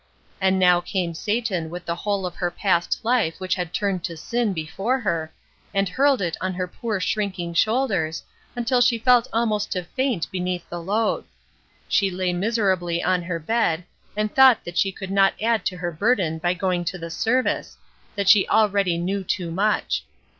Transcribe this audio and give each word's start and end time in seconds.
And 0.41 0.57
now 0.57 0.81
came 0.81 1.13
Satan 1.13 1.69
with 1.69 1.85
the 1.85 1.93
whole 1.93 2.25
of 2.25 2.37
her 2.37 2.49
past 2.49 2.99
life 3.03 3.35
which 3.39 3.53
had 3.53 3.71
turned 3.71 4.03
to 4.05 4.17
sin 4.17 4.51
before 4.51 4.99
her, 4.99 5.31
and 5.75 5.87
hurled 5.87 6.23
it 6.23 6.35
on 6.41 6.55
her 6.55 6.67
poor 6.67 6.99
shrinking 6.99 7.53
shoulders, 7.53 8.23
until 8.55 8.81
she 8.81 8.97
felt 8.97 9.27
almost 9.31 9.71
to 9.73 9.83
faint 9.83 10.31
beneath 10.31 10.67
the 10.67 10.81
load; 10.81 11.25
she 11.87 12.09
lay 12.09 12.33
miserably 12.33 13.03
on 13.03 13.21
her 13.21 13.37
bed, 13.37 13.83
and 14.17 14.33
thought 14.33 14.63
that 14.63 14.75
she 14.79 14.91
would 14.99 15.11
not 15.11 15.35
add 15.39 15.67
to 15.67 15.77
her 15.77 15.91
burden 15.91 16.39
by 16.39 16.55
going 16.55 16.83
to 16.85 16.97
the 16.97 17.11
service, 17.11 17.77
that 18.15 18.27
she 18.27 18.39
knew 18.41 18.49
already 18.49 19.23
too 19.23 19.51
much. 19.51 20.03